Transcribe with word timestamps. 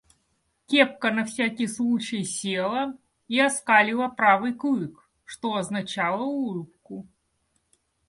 Кепка 0.65 1.11
на 1.11 1.25
всякий 1.25 1.67
случай 1.67 2.23
села 2.25 2.97
и 3.27 3.39
оскалила 3.39 4.07
правый 4.07 4.55
клык, 4.55 5.07
что 5.25 5.53
означало 5.57 6.23
улыбку. 6.23 7.07